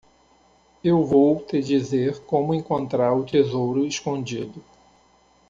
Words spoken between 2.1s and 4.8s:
como encontrar o tesouro escondido.